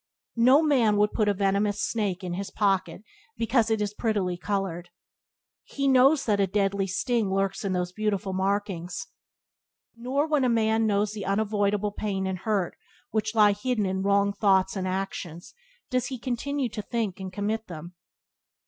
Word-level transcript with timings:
No 0.41 0.63
man 0.63 0.97
would 0.97 1.11
put 1.11 1.29
a 1.29 1.33
venomous 1.35 1.79
snake 1.79 2.23
in 2.23 2.33
his 2.33 2.49
pocket 2.49 3.03
because 3.37 3.69
it 3.69 3.79
is 3.83 3.93
prettily 3.93 4.35
coloured. 4.35 4.89
He 5.63 5.87
knows 5.87 6.25
that 6.25 6.39
a 6.39 6.47
deadly 6.47 6.87
sting 6.87 7.31
lurks 7.31 7.63
in 7.63 7.73
those 7.73 7.91
beautiful 7.91 8.33
markings. 8.33 9.05
Nor, 9.95 10.25
when 10.25 10.43
a 10.43 10.49
man 10.49 10.87
knows 10.87 11.11
the 11.13 11.25
unavoidable 11.27 11.91
pain 11.91 12.25
and 12.25 12.39
hurt 12.39 12.75
which 13.11 13.35
lie 13.35 13.51
hidden 13.51 13.85
in 13.85 14.01
wrong 14.01 14.33
thoughts 14.33 14.75
and 14.75 14.87
acts, 14.87 15.53
does 15.91 16.07
he 16.07 16.17
continue 16.17 16.69
to 16.69 16.81
think 16.81 17.19
and 17.19 17.31
commit 17.31 17.67
them. 17.67 17.93